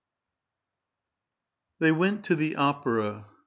[1.79, 3.27] They went to the opera.